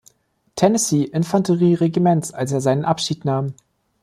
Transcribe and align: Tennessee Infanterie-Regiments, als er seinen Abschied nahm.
Tennessee 0.55 1.03
Infanterie-Regiments, 1.03 2.33
als 2.33 2.51
er 2.53 2.59
seinen 2.61 2.85
Abschied 2.85 3.23
nahm. 3.23 3.53